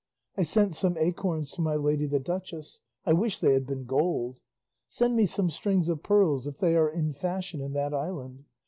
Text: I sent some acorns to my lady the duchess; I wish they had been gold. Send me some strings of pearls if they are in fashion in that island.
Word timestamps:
I 0.35 0.41
sent 0.41 0.73
some 0.73 0.97
acorns 0.97 1.51
to 1.51 1.61
my 1.61 1.75
lady 1.75 2.07
the 2.07 2.19
duchess; 2.19 2.81
I 3.05 3.13
wish 3.13 3.39
they 3.39 3.53
had 3.53 3.67
been 3.67 3.85
gold. 3.85 4.39
Send 4.87 5.15
me 5.15 5.27
some 5.27 5.51
strings 5.51 5.89
of 5.89 6.01
pearls 6.01 6.47
if 6.47 6.57
they 6.57 6.75
are 6.75 6.89
in 6.89 7.13
fashion 7.13 7.61
in 7.61 7.73
that 7.73 7.93
island. 7.93 8.45